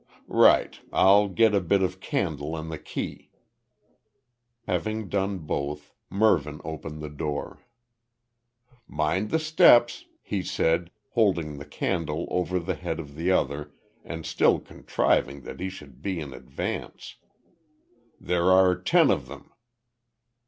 "Right. 0.25 0.79
I'll 0.91 1.27
get 1.29 1.53
a 1.53 1.61
bit 1.61 1.83
of 1.83 1.99
candle 1.99 2.57
and 2.57 2.71
the 2.71 2.79
key." 2.79 3.29
Having 4.65 5.09
done 5.09 5.37
both, 5.37 5.93
Mervyn 6.09 6.59
opened 6.63 7.03
the 7.03 7.07
door. 7.09 7.59
"Mind 8.87 9.29
the 9.29 9.37
steps," 9.37 10.05
he 10.23 10.41
said, 10.41 10.89
holding 11.11 11.59
the 11.59 11.65
candle 11.65 12.25
over 12.31 12.57
the 12.57 12.73
head 12.73 12.99
of 12.99 13.13
the 13.13 13.29
other 13.29 13.73
and 14.03 14.25
still 14.25 14.59
contriving 14.59 15.41
that 15.41 15.59
he 15.59 15.69
should 15.69 16.01
be 16.01 16.19
in 16.19 16.33
advance. 16.33 17.17
"There 18.19 18.45
are 18.45 18.75
ten 18.75 19.11
of 19.11 19.27
them." 19.27 19.51